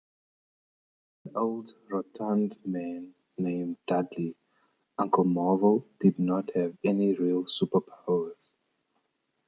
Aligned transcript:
An 1.25 1.35
old, 1.37 1.73
rotund 1.87 2.57
man 2.65 3.13
named 3.37 3.77
Dudley, 3.85 4.35
Uncle 4.97 5.25
Marvel 5.25 5.87
did 5.99 6.17
not 6.17 6.49
have 6.55 6.75
any 6.83 7.13
real 7.13 7.43
superpowers. 7.45 8.49